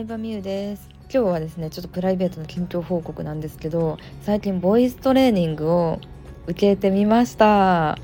[0.00, 0.88] 相葉美優です。
[1.12, 6.00] 今日はですねちょっとプライベートの近況報告なんですけど最近ボイストレーニングを
[6.46, 7.98] 受けてみました。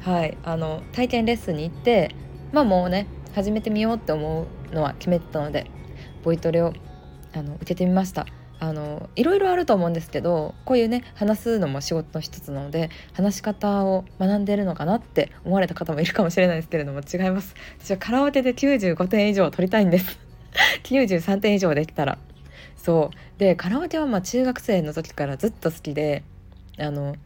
[0.00, 2.14] はいあの体験レッスンに行って
[2.50, 5.70] まあもうね始めてみようって思うのは決めてたので
[6.22, 6.72] ボイトレを
[7.34, 8.24] あの受けてみました。
[8.58, 17.54] あのいろいろあると思うんですけどこういうね話すのも仕事の一つなので話し方を学んでるのかなって思われた方もいるかもしれないですけれども違います。
[17.80, 20.23] 私はカラオケで95点以上取りたいんです。
[20.84, 22.18] 93点以上できたら。
[22.76, 23.38] そう。
[23.38, 26.22] でカラオケはまあ中学生の時からずっと好きで
[26.78, 27.16] あの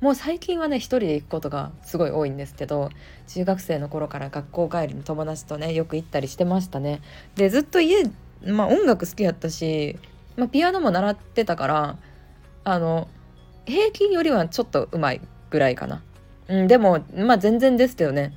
[0.00, 2.90] もう最近はね一人で行くことがすごい多いんですけど
[3.28, 7.00] 中学生の頃から学校帰りの友達とねよく行ったりしてましたね。
[7.36, 8.04] でずっと家
[8.44, 9.98] まあ音楽好きやったし
[10.36, 11.98] まあ、ピアノも習ってたから
[12.64, 13.08] あの
[13.66, 15.20] 平均よりはちょっとうまい
[15.50, 16.02] ぐらいかな、
[16.48, 18.32] うん、でもまあ全然ですけどね。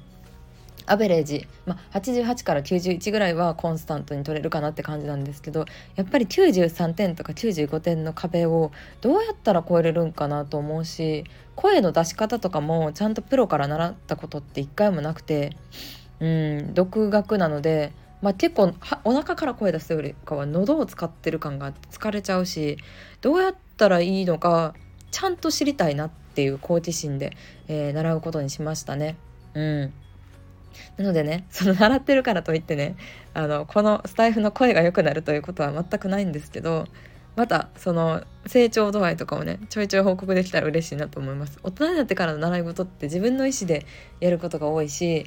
[0.87, 15.55] アベレージ、まあ、88から91ぐらいはコンスタントに取れるかなって感じなんですけどやっぱり93点とか95点の壁をどうやったら超えれるんかなと思うし声の出し方とかもちゃんとプロから習ったことって一回もなくて
[16.19, 22.77] うん独学なのでまあ、結構お腹から声出すよりかは喉を使ってる感が疲れちゃうし
[23.21, 24.73] どうやったらいいのか
[25.11, 29.15] ちゃんと知りたいなっていう好奇心で、えー、習うことにしましたね。
[29.53, 29.93] うん
[30.97, 32.95] なのでねその 習ってるからといってね
[33.33, 36.87] あのこのスタイフの声が良くなるということは全くないんですけど
[37.35, 41.59] またその成長度合いとかをねちょいちょい報告できたら嬉しいなと思います。
[41.63, 43.85] 大人になってからの習い事って自分の意思で
[44.21, 45.25] やることが多いし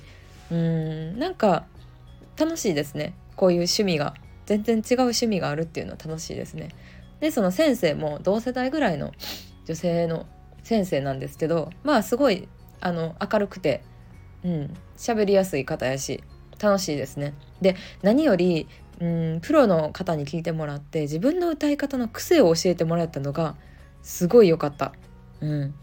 [0.50, 1.66] うんなんか
[2.38, 3.14] 楽しいですね。
[3.36, 4.14] こういう趣味が。
[4.48, 6.70] 全然違う趣味があるっていうのは楽しいですね。
[7.20, 9.12] でその先生も同世代ぐらいの
[9.66, 10.24] 女性の
[10.62, 12.48] 先生なんですけどまあすごい
[12.80, 13.82] あの明るくて
[14.44, 14.74] うん。
[14.96, 16.22] 喋りやすい方やし
[16.60, 17.34] 楽しいですね。
[17.60, 18.66] で何より
[19.00, 23.54] うんプロの方に聞いてもらって自分の歌い方の癖を教えてもらったのが
[24.02, 24.92] すごい良かった。
[25.40, 25.74] うん。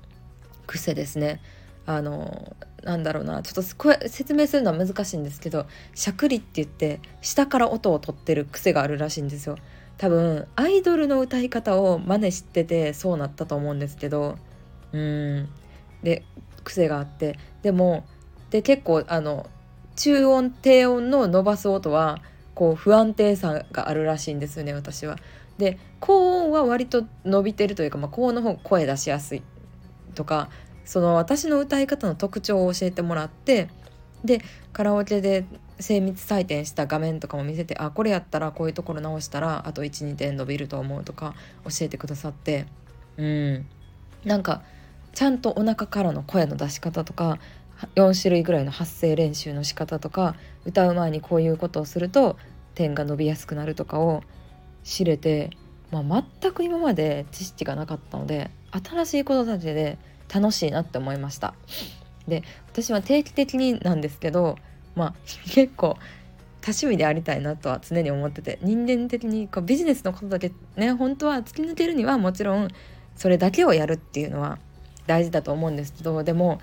[0.67, 1.41] 癖ですね。
[1.85, 3.41] あのなんだろうな。
[3.41, 9.57] ちょっとこれ説明するのは難しいんですけどしゃくりって言って下から音を取ってる癖があるらしいんですよ。
[9.97, 14.37] 多分アイドルの歌い方を真似しててそうなったと思うんですけど
[14.91, 15.47] うん。
[16.03, 16.23] で
[16.63, 17.37] 癖があって。
[17.61, 18.05] でも
[18.55, 19.49] で結構あの
[19.97, 22.21] 中音低音の伸ばす音は
[22.53, 25.17] こう不安定さがあるらしいんですよね私は。
[25.57, 29.41] で高音は割と伸びてるというか、まあ、高音の方声出しやすい
[30.13, 30.47] とか
[30.85, 33.67] その私の歌い方の特徴を教えてもらって
[34.23, 34.39] で
[34.71, 35.43] カラオケで
[35.81, 42.67] 精密採点した画面とかも見せてあこれやったらこういうところ直したらあと12点伸びると思うとか教えてくださって
[43.17, 43.65] うん
[44.23, 44.61] なんか
[45.13, 47.37] ちゃんとお腹からの声の出し方とか
[47.95, 52.37] 4種類ぐらいの発声練習の仕方とか歌う前にこういうことをすると
[52.73, 54.23] 点が伸びやすくなるとかを
[54.83, 55.51] 知れて、
[55.91, 59.97] まあ、全く今まで知識がなかったので新しいことだけで
[60.33, 61.53] 楽しいなって思いました。
[62.27, 64.57] で私は定期的になんですけど
[64.95, 65.13] まあ
[65.51, 65.97] 結構
[66.61, 72.69] 多趣味でありたいなとは常に思ってて人間的にこうビジネスのことだけね本当は突き抜けるにはもちろん
[73.15, 74.57] それだけをやるっていうのは
[75.05, 76.59] 大事だと思うんですけどでも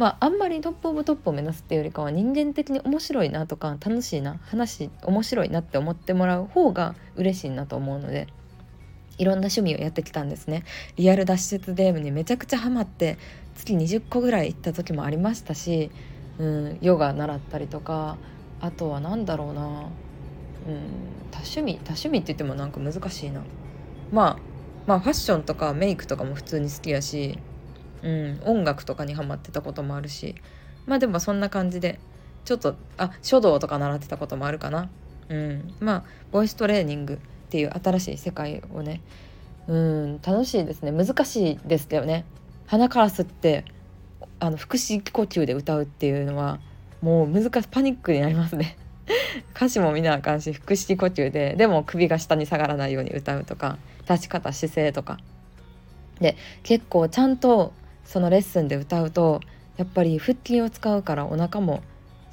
[0.00, 8.26] まああんまりトップオブトップを目指すっていうよりかは人間的に面白いなとか楽しいな話面白いなって思ってもらう方が嬉しいなと思うので
[9.18, 10.64] いろんな趣味をやってきたんですね。
[10.96, 13.18] リアル脱出ゲームにめちゃくちゃハマって
[13.54, 15.90] 月20個ぐらい行った時もありましたし、
[16.38, 18.16] うん、ヨガ習ったりとか
[18.62, 19.68] あとは何だろうな、うん、
[21.30, 23.42] 多趣味多趣味って言ってもなんか難しいな。
[24.10, 24.36] まあ
[24.86, 27.38] まあファッションとかメイクとかも普通に好きやし、
[28.02, 30.34] うん、音楽とかにハマってたこともあるし。
[30.86, 32.00] まあでもそんな感じで
[32.44, 34.88] ちょっとあ書道とか習ってたこともあるかな。
[35.28, 35.74] うん。
[35.80, 37.18] まあボイストレーニングっ
[37.50, 39.00] ていう新しい世界をね。
[39.68, 40.92] うん楽しいですね。
[40.92, 42.24] 難しいですけどね。
[42.66, 43.64] 鼻から吸って
[44.38, 46.60] あの腹式呼吸で歌うっていうのは
[47.02, 47.68] もう難しい。
[47.70, 48.76] パニックになりますね。
[49.54, 55.18] 歌詞も見なあかんし腹式呼吸ででも首が下に下がらないように歌うとか立ち方姿勢とか。
[56.20, 57.72] で結構ちゃんと
[58.10, 59.40] そのレッスンで歌うと
[59.76, 61.80] やっぱり腹筋を使うからお腹も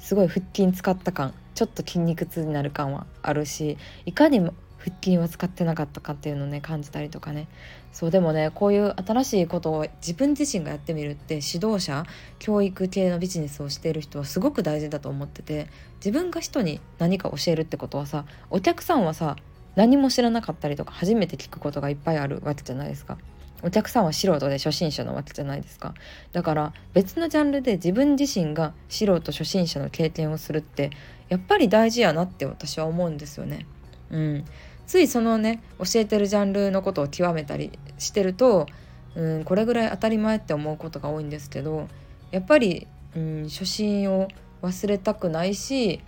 [0.00, 7.46] すごい腹筋使った感ちょっと筋肉痛になる感はあるしいかにも腹筋は使ってなかったかっていうのをね感じたりとかね
[7.92, 12.02] そうでもねこういう新しいことを自分自身がやってみるって指導者
[12.40, 15.68] 教育系のビジネスをしている人はすごく大事だと思ってて
[16.04, 19.36] 自分が人に何か教えるってことはさお客さんはさ
[19.76, 23.16] 何も知らなかったりとか初めて聞くことがいっぱいあるわけじゃないですか。
[23.62, 25.94] お客さんは素人で初心者なわけじゃないですか。
[26.32, 30.90] だから別のジャンルで自分自身が素人初心者の経験をするって
[31.28, 33.66] やっぱり大事やなって私は思うんですよね。
[34.10, 34.44] うん、
[34.86, 38.66] ついそのね教えてるジャンルのことを極めたりしてると、
[39.14, 41.88] うん、これぐらい当たり前って思うことが多いんですけど
[42.30, 44.28] やっぱり、うん、初心を
[44.62, 46.00] 忘れたくないし、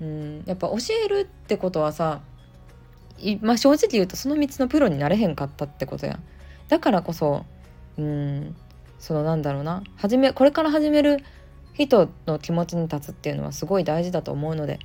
[0.00, 2.20] うん、やっぱ教えるってことはさ
[3.40, 6.18] まあ、正直言うとその道のプロになれへんかったってことや
[6.68, 7.44] だからこそ
[7.98, 8.56] うん
[8.98, 11.18] そのなんだろうな始めこれから始める
[11.74, 14.78] 人の気持ちに立つっていうのはすごい大事だと思うので、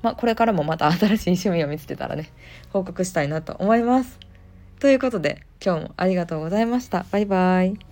[0.00, 2.32] まあ、これからもまた新しい趣味を見つけたらね
[2.72, 4.18] 報告したいなと思います。
[4.80, 7.04] ということで今日もありがとうございました。
[7.10, 7.91] バイバイ。